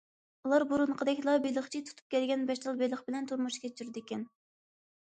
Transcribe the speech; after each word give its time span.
ئۇلار 0.45 0.63
بۇرۇنقىدەكلا 0.71 1.35
بېلىقچى 1.43 1.83
تۇتۇپ 1.91 2.17
كەلگەن 2.17 2.49
بەش 2.49 2.63
تال 2.65 2.81
بېلىق 2.83 3.05
بىلەن 3.11 3.31
تۇرمۇش 3.35 3.63
كەچۈرىدىكەن. 3.69 4.27